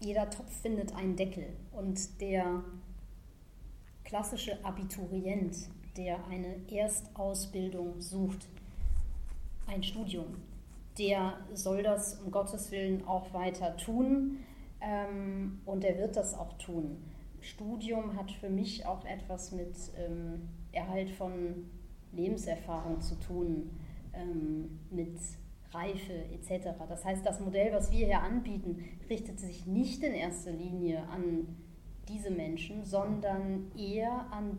[0.00, 2.62] jeder Topf findet einen Deckel und der
[4.04, 5.56] klassische Abiturient,
[5.96, 8.48] der eine Erstausbildung sucht,
[9.66, 10.36] ein Studium,
[10.98, 14.38] der soll das um Gottes Willen auch weiter tun
[14.80, 16.96] ähm, und er wird das auch tun.
[17.40, 21.68] Studium hat für mich auch etwas mit ähm, Erhalt von
[22.12, 23.70] Lebenserfahrung zu tun,
[24.12, 25.18] ähm, mit
[25.72, 26.68] Reife etc.
[26.88, 31.56] Das heißt, das Modell, was wir hier anbieten, richtet sich nicht in erster Linie an
[32.08, 34.58] diese Menschen, sondern eher an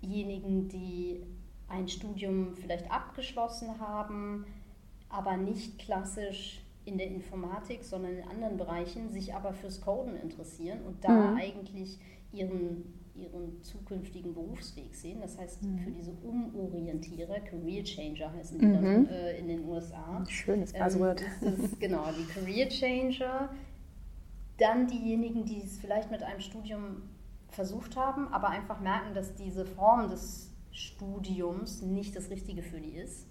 [0.00, 1.22] diejenigen, die
[1.68, 4.46] ein Studium vielleicht abgeschlossen haben,
[5.08, 10.80] aber nicht klassisch in der Informatik, sondern in anderen Bereichen, sich aber fürs Coden interessieren
[10.86, 11.36] und da mhm.
[11.36, 11.98] eigentlich
[12.32, 15.20] ihren ihren zukünftigen Berufsweg sehen.
[15.20, 15.78] Das heißt, mhm.
[15.78, 18.72] für diese Umorientierer, Career Changer heißen die mhm.
[18.74, 20.24] dann äh, in den USA.
[20.28, 21.22] Schönes Buzzword.
[21.42, 23.50] Ähm, genau, die Career Changer.
[24.58, 27.02] Dann diejenigen, die es vielleicht mit einem Studium
[27.48, 32.96] versucht haben, aber einfach merken, dass diese Form des Studiums nicht das Richtige für die
[32.96, 33.26] ist.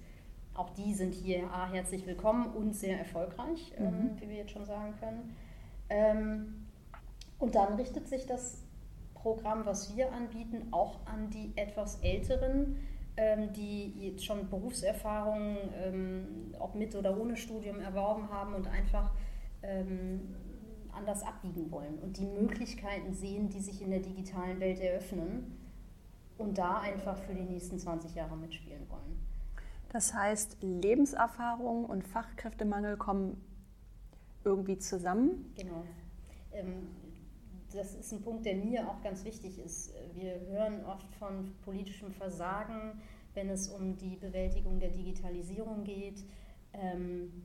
[0.53, 3.93] Auch die sind hier ah, herzlich willkommen und sehr erfolgreich, ähm, mhm.
[3.93, 5.35] ähm, wie wir jetzt schon sagen können.
[5.89, 6.67] Ähm,
[7.37, 8.63] und dann richtet sich das
[9.21, 12.77] Programm, was wir anbieten, auch an die etwas Älteren,
[13.17, 19.11] ähm, die jetzt schon Berufserfahrung, ähm, ob mit oder ohne Studium, erworben haben und einfach
[19.61, 20.35] ähm,
[20.91, 25.57] anders abbiegen wollen und die Möglichkeiten sehen, die sich in der digitalen Welt eröffnen
[26.37, 29.19] und da einfach für die nächsten 20 Jahre mitspielen wollen.
[29.91, 33.41] Das heißt, Lebenserfahrung und Fachkräftemangel kommen
[34.43, 35.53] irgendwie zusammen?
[35.57, 35.83] Genau
[37.73, 39.93] das ist ein Punkt, der mir auch ganz wichtig ist.
[40.13, 43.01] Wir hören oft von politischem Versagen,
[43.33, 46.23] wenn es um die Bewältigung der Digitalisierung geht.
[46.73, 47.43] Ähm,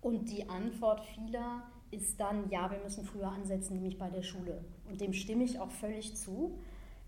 [0.00, 4.64] und die Antwort vieler ist dann, ja, wir müssen früher ansetzen, nämlich bei der Schule.
[4.88, 6.58] Und dem stimme ich auch völlig zu.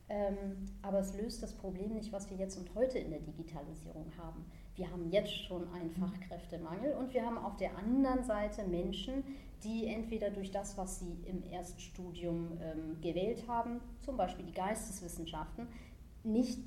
[0.09, 4.13] Ähm, aber es löst das Problem nicht, was wir jetzt und heute in der Digitalisierung
[4.19, 4.45] haben.
[4.77, 9.23] Wir haben jetzt schon einen Fachkräftemangel und wir haben auf der anderen Seite Menschen,
[9.63, 15.69] die entweder durch das, was sie im Erststudium ähm, gewählt haben, zum Beispiel die Geisteswissenschaften,
[16.25, 16.59] nicht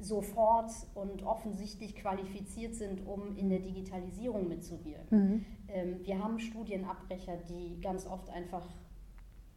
[0.00, 5.18] sofort und offensichtlich qualifiziert sind, um in der Digitalisierung mitzuwirken.
[5.18, 5.44] Mhm.
[5.68, 8.66] Ähm, wir haben Studienabbrecher, die ganz oft einfach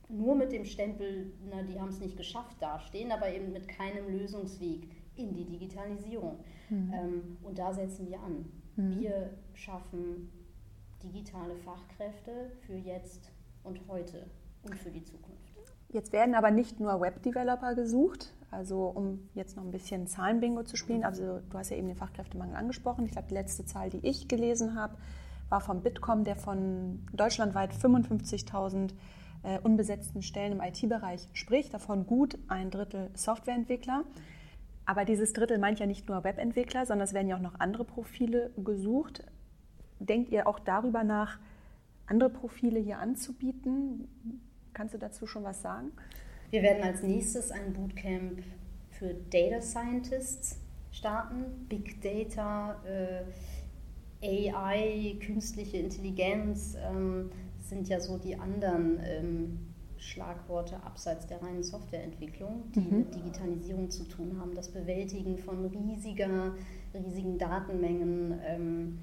[0.10, 4.10] nur mit dem Stempel, na, die haben es nicht geschafft, dastehen, aber eben mit keinem
[4.10, 4.88] Lösungsweg
[5.22, 6.40] in die Digitalisierung.
[6.70, 6.94] Mhm.
[6.94, 8.46] Ähm, und da setzen wir an.
[8.76, 9.00] Mhm.
[9.00, 10.30] Wir schaffen
[11.04, 13.32] digitale Fachkräfte für jetzt
[13.64, 14.28] und heute
[14.64, 15.42] und für die Zukunft.
[15.90, 20.78] Jetzt werden aber nicht nur Web-Developer gesucht, also um jetzt noch ein bisschen Zahlenbingo zu
[20.78, 21.04] spielen.
[21.04, 23.06] Also du hast ja eben den Fachkräftemangel angesprochen.
[23.06, 24.96] Ich glaube, die letzte Zahl, die ich gelesen habe,
[25.50, 28.92] war vom Bitkom, der von deutschlandweit 55.000
[29.44, 34.06] äh, unbesetzten Stellen im IT-Bereich spricht, davon gut ein Drittel Softwareentwickler.
[34.86, 37.86] Aber dieses Drittel meint ja nicht nur Webentwickler, sondern es werden ja auch noch andere
[37.86, 39.24] Profile gesucht.
[40.00, 41.40] Denkt ihr auch darüber nach,
[42.08, 44.08] andere Profile hier anzubieten?
[44.74, 45.92] Kannst du dazu schon was sagen?
[46.50, 48.42] Wir werden als nächstes ein Bootcamp
[48.90, 50.60] für Data Scientists
[50.92, 51.68] starten.
[51.70, 59.71] Big Data, äh, AI, künstliche Intelligenz ähm, sind ja so die anderen ähm,
[60.02, 62.98] Schlagworte abseits der reinen Softwareentwicklung, die mhm.
[62.98, 64.56] mit Digitalisierung zu tun haben.
[64.56, 66.56] Das Bewältigen von riesiger,
[66.94, 69.00] riesigen Datenmengen, ähm,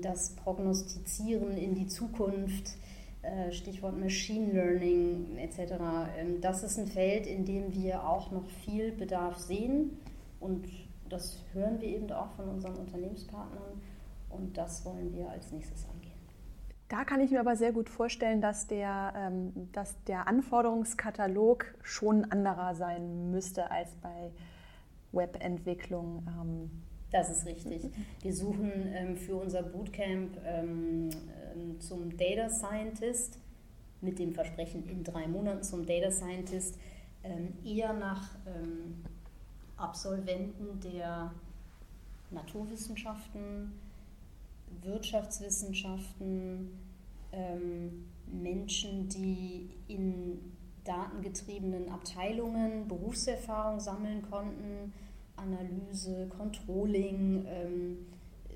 [0.00, 2.76] das Prognostizieren in die Zukunft,
[3.22, 5.74] äh, Stichwort Machine Learning etc.
[6.16, 9.98] Ähm, das ist ein Feld, in dem wir auch noch viel Bedarf sehen
[10.40, 10.66] und
[11.10, 13.82] das hören wir eben auch von unseren Unternehmenspartnern
[14.30, 15.99] und das wollen wir als nächstes angehen.
[16.90, 22.24] Da kann ich mir aber sehr gut vorstellen, dass der, ähm, dass der Anforderungskatalog schon
[22.32, 24.32] anderer sein müsste als bei
[25.12, 26.26] Webentwicklung.
[26.26, 26.70] Ähm.
[27.12, 27.90] Das ist richtig.
[28.22, 31.10] Wir suchen ähm, für unser Bootcamp ähm,
[31.54, 33.38] ähm, zum Data Scientist
[34.00, 36.76] mit dem Versprechen in drei Monaten zum Data Scientist
[37.22, 38.30] ähm, eher nach
[39.76, 41.32] Absolventen der
[42.30, 43.72] Naturwissenschaften,
[44.82, 46.78] Wirtschaftswissenschaften,
[47.32, 50.38] ähm, Menschen, die in
[50.84, 54.92] datengetriebenen Abteilungen Berufserfahrung sammeln konnten,
[55.36, 58.06] Analyse, Controlling, ähm,
[58.48, 58.54] äh,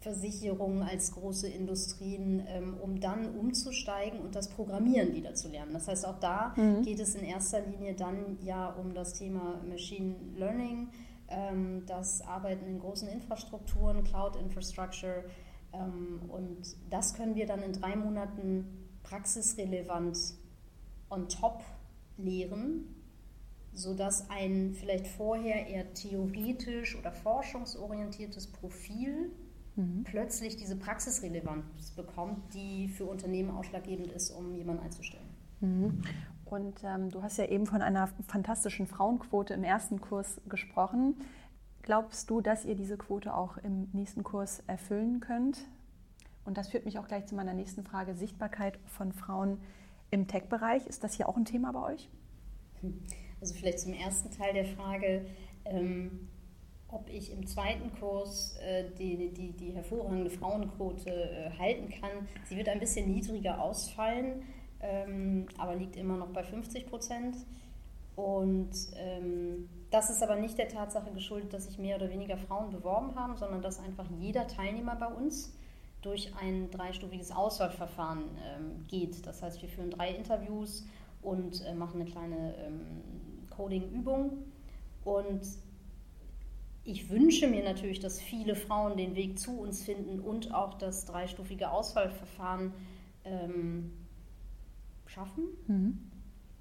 [0.00, 5.72] Versicherungen als große Industrien, ähm, um dann umzusteigen und das Programmieren wieder zu lernen.
[5.72, 6.82] Das heißt, auch da mhm.
[6.82, 10.88] geht es in erster Linie dann ja um das Thema Machine Learning,
[11.28, 15.24] ähm, das Arbeiten in großen Infrastrukturen, Cloud Infrastructure.
[15.72, 20.16] Ähm, und das können wir dann in drei Monaten praxisrelevant
[21.10, 21.62] on top
[22.16, 22.94] lehren,
[23.72, 29.30] sodass ein vielleicht vorher eher theoretisch oder forschungsorientiertes Profil
[29.76, 30.04] mhm.
[30.04, 35.28] plötzlich diese Praxisrelevanz bekommt, die für Unternehmen ausschlaggebend ist, um jemanden einzustellen.
[35.60, 36.02] Mhm.
[36.46, 41.16] Und ähm, du hast ja eben von einer fantastischen Frauenquote im ersten Kurs gesprochen.
[41.82, 45.58] Glaubst du, dass ihr diese Quote auch im nächsten Kurs erfüllen könnt?
[46.44, 48.14] Und das führt mich auch gleich zu meiner nächsten Frage.
[48.14, 49.58] Sichtbarkeit von Frauen
[50.10, 50.86] im Tech-Bereich.
[50.86, 52.08] Ist das hier auch ein Thema bei euch?
[53.40, 55.26] Also vielleicht zum ersten Teil der Frage,
[55.64, 56.28] ähm,
[56.86, 62.28] ob ich im zweiten Kurs äh, die, die, die hervorragende Frauenquote äh, halten kann.
[62.44, 64.44] Sie wird ein bisschen niedriger ausfallen
[64.86, 67.36] ähm, aber liegt immer noch bei 50 Prozent.
[68.14, 72.70] Und ähm, das ist aber nicht der Tatsache geschuldet, dass sich mehr oder weniger Frauen
[72.70, 75.54] beworben haben, sondern dass einfach jeder Teilnehmer bei uns
[76.00, 79.26] durch ein dreistufiges Auswahlverfahren ähm, geht.
[79.26, 80.86] Das heißt, wir führen drei Interviews
[81.20, 82.80] und äh, machen eine kleine ähm,
[83.50, 84.44] Coding-Übung.
[85.04, 85.42] Und
[86.84, 91.04] ich wünsche mir natürlich, dass viele Frauen den Weg zu uns finden und auch das
[91.04, 92.72] dreistufige Auswahlverfahren
[93.24, 93.92] ähm,
[95.16, 95.44] schaffen.
[95.66, 95.98] Mhm.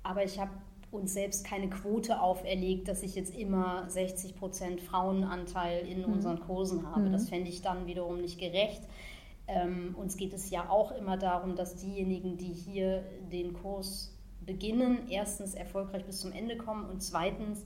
[0.04, 0.52] Aber ich habe
[0.92, 6.14] uns selbst keine Quote auferlegt, dass ich jetzt immer 60 Prozent Frauenanteil in mhm.
[6.14, 7.02] unseren Kursen habe.
[7.02, 7.12] Mhm.
[7.12, 8.82] Das fände ich dann wiederum nicht gerecht.
[9.48, 15.00] Ähm, uns geht es ja auch immer darum, dass diejenigen, die hier den Kurs beginnen,
[15.10, 17.66] erstens erfolgreich bis zum Ende kommen und zweitens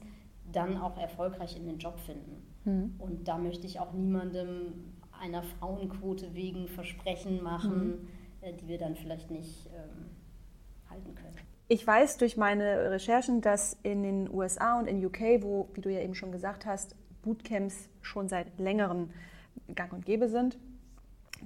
[0.50, 2.42] dann auch erfolgreich in den Job finden.
[2.64, 2.94] Mhm.
[2.98, 4.72] Und da möchte ich auch niemandem
[5.18, 8.08] einer Frauenquote wegen Versprechen machen, mhm.
[8.40, 10.06] äh, die wir dann vielleicht nicht ähm,
[10.90, 11.36] halten können.
[11.68, 15.88] Ich weiß durch meine Recherchen, dass in den USA und in UK, wo, wie du
[15.88, 19.10] ja eben schon gesagt hast, Bootcamps schon seit längerem
[19.74, 20.58] gang und gäbe sind,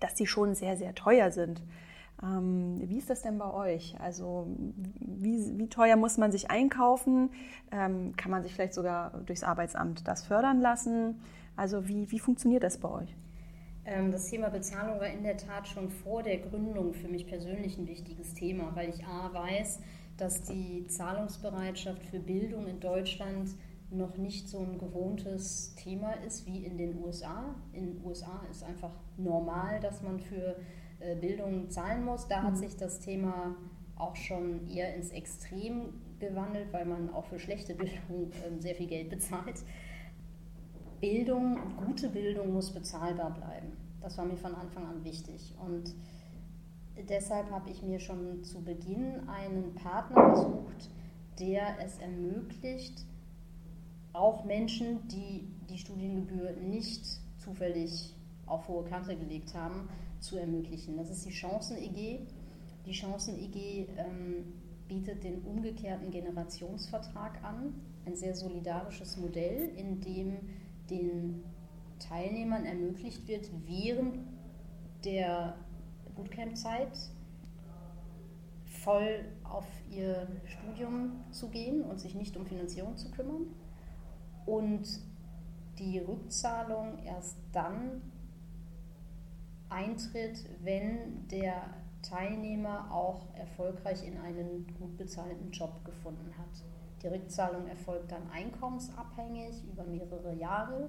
[0.01, 1.63] dass die schon sehr, sehr teuer sind.
[2.23, 3.97] Ähm, wie ist das denn bei euch?
[4.01, 7.31] Also wie, wie teuer muss man sich einkaufen?
[7.71, 11.21] Ähm, kann man sich vielleicht sogar durchs Arbeitsamt das fördern lassen?
[11.57, 13.15] Also wie, wie funktioniert das bei euch?
[13.85, 17.77] Ähm, das Thema Bezahlung war in der Tat schon vor der Gründung für mich persönlich
[17.79, 19.81] ein wichtiges Thema, weil ich A weiß,
[20.17, 23.51] dass die Zahlungsbereitschaft für Bildung in Deutschland
[23.91, 27.55] noch nicht so ein gewohntes Thema ist wie in den USA.
[27.73, 30.57] In den USA ist einfach normal, dass man für
[31.01, 32.27] äh, Bildung zahlen muss.
[32.29, 32.59] Da hat mhm.
[32.59, 33.57] sich das Thema
[33.97, 38.87] auch schon eher ins Extrem gewandelt, weil man auch für schlechte Bildung ähm, sehr viel
[38.87, 39.63] Geld bezahlt.
[41.05, 43.77] Bildung, gute Bildung muss bezahlbar bleiben.
[44.01, 45.55] Das war mir von Anfang an wichtig.
[45.63, 45.95] Und
[47.11, 50.89] deshalb habe ich mir schon zu Beginn einen Partner gesucht,
[51.39, 53.05] der es ermöglicht,
[54.15, 57.05] auch Menschen, die die Studiengebühr nicht
[57.37, 58.15] zufällig
[58.47, 59.91] auf hohe Kante gelegt haben,
[60.21, 60.97] zu ermöglichen.
[60.97, 62.21] Das ist die Chancen-EG.
[62.87, 64.55] Die Chancen-EG ähm,
[64.89, 67.75] bietet den umgekehrten Generationsvertrag an,
[68.07, 70.39] ein sehr solidarisches Modell, in dem
[70.91, 71.45] den
[71.99, 74.19] Teilnehmern ermöglicht wird, während
[75.05, 75.57] der
[76.15, 77.11] Bootcamp-Zeit
[78.83, 83.47] voll auf ihr Studium zu gehen und sich nicht um Finanzierung zu kümmern.
[84.47, 85.01] Und
[85.79, 88.03] die Rückzahlung erst dann
[89.69, 96.74] eintritt, wenn der Teilnehmer auch erfolgreich in einen gut bezahlten Job gefunden hat.
[97.05, 100.89] Die Rückzahlung erfolgt dann einkommensabhängig über mehrere Jahre.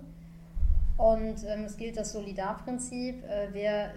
[0.98, 3.94] Und ähm, es gilt das Solidarprinzip, äh, wer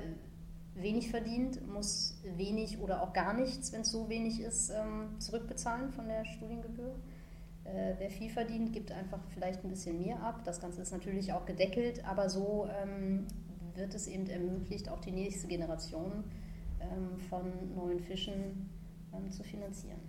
[0.74, 5.90] wenig verdient, muss wenig oder auch gar nichts, wenn es so wenig ist, ähm, zurückbezahlen
[5.92, 6.96] von der Studiengebühr.
[7.64, 10.42] Äh, wer viel verdient, gibt einfach vielleicht ein bisschen mehr ab.
[10.44, 13.26] Das Ganze ist natürlich auch gedeckelt, aber so ähm,
[13.74, 16.24] wird es eben ermöglicht, auch die nächste Generation
[16.80, 18.70] ähm, von neuen Fischen
[19.14, 20.00] ähm, zu finanzieren.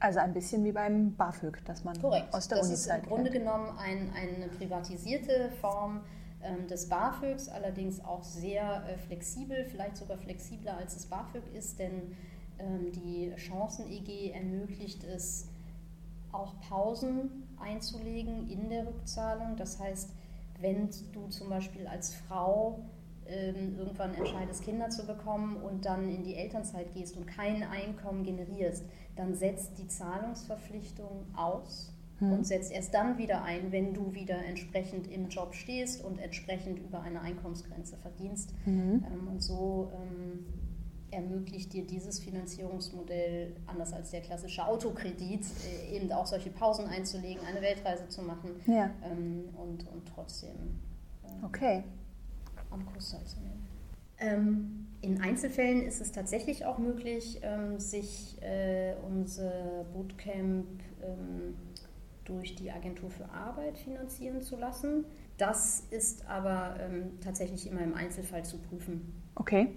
[0.00, 2.32] Also ein bisschen wie beim BAföG, dass man Korrekt.
[2.32, 6.02] aus der das Uni-Zeit ist im Grunde genommen ein, eine privatisierte Form
[6.42, 11.78] ähm, des BAföGs, allerdings auch sehr äh, flexibel, vielleicht sogar flexibler als das BAföG ist,
[11.78, 12.16] denn
[12.58, 15.48] ähm, die Chancen-EG ermöglicht es,
[16.30, 19.56] auch Pausen einzulegen in der Rückzahlung.
[19.56, 20.10] Das heißt,
[20.60, 22.80] wenn du zum Beispiel als Frau
[23.26, 28.24] ähm, irgendwann entscheidest, Kinder zu bekommen und dann in die Elternzeit gehst und kein Einkommen
[28.24, 28.84] generierst,
[29.18, 32.32] dann setzt die Zahlungsverpflichtung aus hm.
[32.32, 36.78] und setzt erst dann wieder ein, wenn du wieder entsprechend im Job stehst und entsprechend
[36.78, 38.54] über eine Einkommensgrenze verdienst.
[38.64, 39.04] Mhm.
[39.12, 40.46] Ähm, und so ähm,
[41.10, 47.44] ermöglicht dir dieses Finanzierungsmodell, anders als der klassische Autokredit, äh, eben auch solche Pausen einzulegen,
[47.44, 48.88] eine Weltreise zu machen ja.
[49.02, 50.78] ähm, und, und trotzdem
[51.24, 51.82] ähm, okay.
[52.70, 53.66] am Kurs teilzunehmen.
[55.00, 60.66] In Einzelfällen ist es tatsächlich auch möglich, ähm, sich äh, unser Bootcamp
[61.02, 61.56] ähm,
[62.24, 65.04] durch die Agentur für Arbeit finanzieren zu lassen.
[65.36, 69.22] Das ist aber ähm, tatsächlich immer im Einzelfall zu prüfen.
[69.36, 69.68] Okay.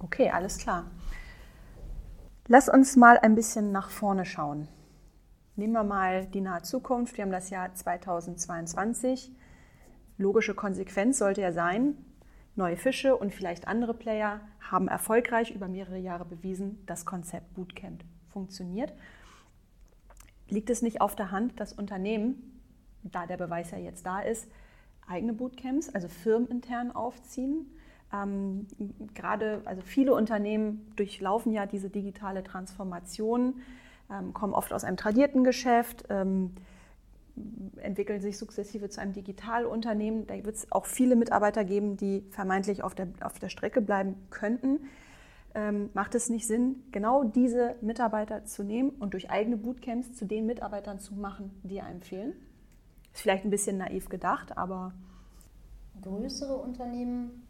[0.00, 0.90] Okay, alles klar.
[2.48, 4.68] Lass uns mal ein bisschen nach vorne schauen.
[5.54, 7.16] Nehmen wir mal die nahe Zukunft.
[7.16, 9.32] Wir haben das Jahr 2022.
[10.18, 11.96] Logische Konsequenz sollte ja sein,
[12.56, 18.02] neue Fische und vielleicht andere Player haben erfolgreich über mehrere Jahre bewiesen, das Konzept Bootcamp
[18.32, 18.92] funktioniert.
[20.48, 22.60] Liegt es nicht auf der Hand, dass Unternehmen,
[23.02, 24.48] da der Beweis ja jetzt da ist,
[25.06, 27.66] eigene Bootcamps, also firmenintern aufziehen?
[28.12, 28.66] Ähm,
[29.14, 33.54] gerade, also viele Unternehmen durchlaufen ja diese digitale Transformation,
[34.10, 36.52] ähm, kommen oft aus einem tradierten Geschäft, ähm,
[37.76, 40.26] entwickeln sich sukzessive zu einem Digitalunternehmen.
[40.26, 44.14] Da wird es auch viele Mitarbeiter geben, die vermeintlich auf der, auf der Strecke bleiben
[44.30, 44.86] könnten.
[45.54, 50.26] Ähm, macht es nicht Sinn, genau diese Mitarbeiter zu nehmen und durch eigene Bootcamps zu
[50.26, 52.34] den Mitarbeitern zu machen, die einem fehlen?
[53.12, 54.92] Ist vielleicht ein bisschen naiv gedacht, aber.
[56.02, 57.46] Größere Unternehmen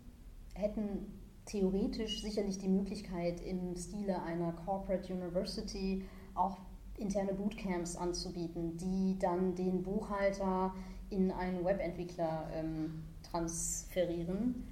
[0.55, 1.07] hätten
[1.47, 6.59] theoretisch sicherlich die Möglichkeit, im Stile einer Corporate University auch
[6.99, 10.75] interne Bootcamps anzubieten, die dann den Buchhalter
[11.11, 14.67] in einen Webentwickler ähm, transferieren.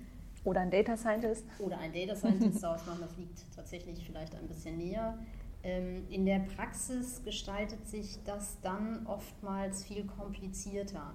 [0.45, 1.45] Oder ein Data Scientist.
[1.59, 5.19] Oder ein Data Scientist daraus machen, das liegt tatsächlich vielleicht ein bisschen näher.
[5.63, 11.15] Ähm, in der Praxis gestaltet sich das dann oftmals viel komplizierter.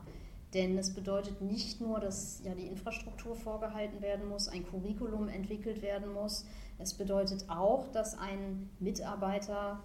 [0.55, 5.83] Denn es bedeutet nicht nur, dass ja die Infrastruktur vorgehalten werden muss, ein Curriculum entwickelt
[5.83, 6.45] werden muss.
[6.79, 9.83] Es bedeutet auch, dass ein Mitarbeiter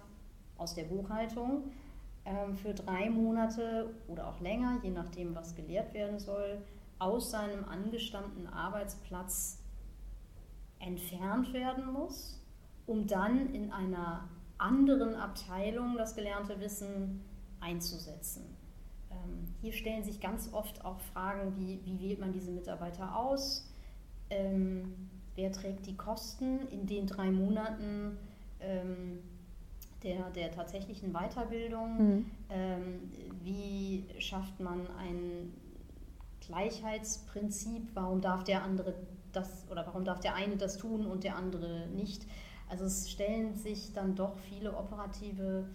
[0.57, 1.71] aus der Buchhaltung
[2.25, 6.61] ähm, für drei Monate oder auch länger, je nachdem, was gelehrt werden soll,
[6.99, 9.61] aus seinem angestammten Arbeitsplatz
[10.79, 12.41] entfernt werden muss,
[12.85, 17.21] um dann in einer anderen Abteilung das gelernte Wissen
[17.59, 18.45] einzusetzen.
[19.11, 23.69] Ähm, hier stellen sich ganz oft auch Fragen wie, wie wählt man diese Mitarbeiter aus?
[24.29, 28.17] Ähm, wer trägt die Kosten in den drei Monaten
[30.05, 31.97] der, der tatsächlichen Weiterbildung?
[31.97, 32.25] Mhm.
[32.49, 33.11] Ähm,
[33.43, 35.53] wie schafft man ein
[36.39, 37.89] Gleichheitsprinzip?
[37.93, 38.95] Warum darf der andere
[39.33, 42.25] das oder warum darf der eine das tun und der andere nicht?
[42.69, 45.67] Also es stellen sich dann doch viele operative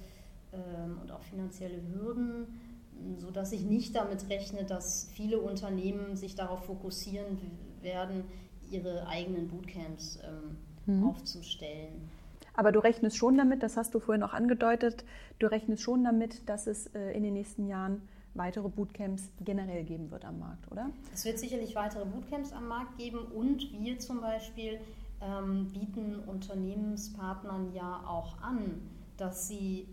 [0.52, 2.46] ähm, und auch finanzielle Hürden
[3.18, 7.38] sodass ich nicht damit rechne, dass viele Unternehmen sich darauf fokussieren
[7.82, 8.24] werden,
[8.70, 11.08] ihre eigenen Bootcamps ähm, mhm.
[11.08, 12.08] aufzustellen.
[12.60, 15.06] Aber du rechnest schon damit, das hast du vorhin auch angedeutet,
[15.38, 18.02] du rechnest schon damit, dass es äh, in den nächsten Jahren
[18.34, 20.90] weitere Bootcamps generell geben wird am Markt, oder?
[21.14, 24.78] Es wird sicherlich weitere Bootcamps am Markt geben und wir zum Beispiel
[25.22, 28.82] ähm, bieten Unternehmenspartnern ja auch an,
[29.16, 29.88] dass sie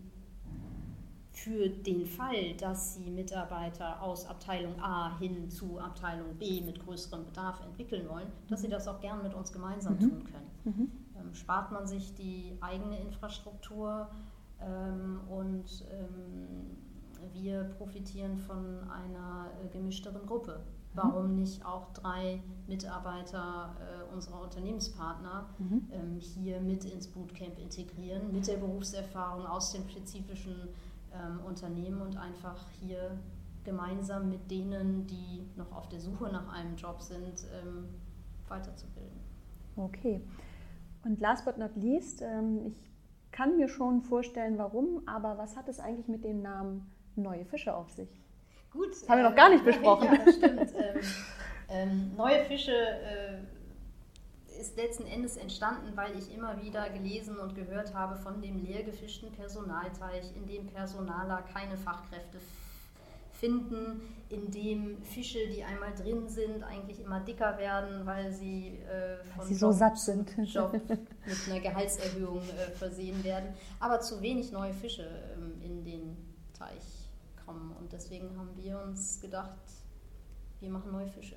[1.32, 7.24] für den Fall, dass Sie Mitarbeiter aus Abteilung A hin zu Abteilung B mit größerem
[7.24, 10.00] Bedarf entwickeln wollen, dass Sie das auch gern mit uns gemeinsam mhm.
[10.00, 10.50] tun können.
[10.64, 10.90] Mhm.
[11.18, 14.08] Ähm, spart man sich die eigene Infrastruktur
[14.60, 16.76] ähm, und ähm,
[17.32, 20.60] wir profitieren von einer äh, gemischteren Gruppe.
[20.94, 25.88] Warum nicht auch drei Mitarbeiter äh, unserer Unternehmenspartner mhm.
[25.92, 30.56] ähm, hier mit ins Bootcamp integrieren, mit der Berufserfahrung aus dem spezifischen
[31.12, 33.12] ähm, Unternehmen und einfach hier
[33.64, 37.44] gemeinsam mit denen, die noch auf der Suche nach einem Job sind,
[38.48, 39.20] weiterzubilden.
[39.76, 40.22] Okay.
[41.08, 45.66] Und last but not least, ähm, ich kann mir schon vorstellen, warum, aber was hat
[45.66, 48.20] es eigentlich mit dem Namen Neue Fische auf sich?
[48.70, 48.90] Gut.
[48.92, 50.04] Das haben wir noch gar nicht äh, besprochen.
[50.04, 50.60] Ja, das stimmt.
[50.76, 51.00] ähm,
[51.70, 53.38] ähm, neue Fische äh,
[54.60, 58.82] ist letzten Endes entstanden, weil ich immer wieder gelesen und gehört habe von dem leer
[58.82, 62.38] gefischten Personalteich, in dem Personaler keine Fachkräfte
[63.38, 69.24] finden, in dem Fische, die einmal drin sind, eigentlich immer dicker werden, weil sie äh,
[69.34, 70.36] von sie so satt sind.
[70.44, 76.16] Job mit einer Gehaltserhöhung äh, versehen werden, aber zu wenig neue Fische ähm, in den
[76.52, 77.08] Teich
[77.46, 77.74] kommen.
[77.78, 79.58] Und deswegen haben wir uns gedacht,
[80.60, 81.36] wir machen neue Fische.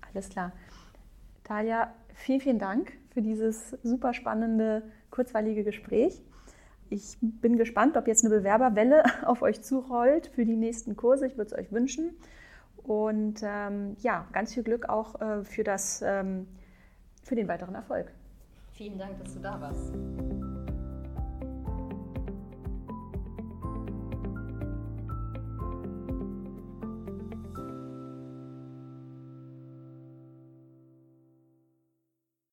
[0.00, 0.52] Alles klar.
[1.44, 6.22] Talia, vielen, vielen Dank für dieses super spannende, kurzweilige Gespräch.
[6.92, 11.26] Ich bin gespannt, ob jetzt eine Bewerberwelle auf euch zurollt für die nächsten Kurse.
[11.26, 12.10] Ich würde es euch wünschen.
[12.84, 16.46] Und ähm, ja, ganz viel Glück auch äh, für, das, ähm,
[17.22, 18.12] für den weiteren Erfolg.
[18.72, 19.92] Vielen Dank, dass du da warst.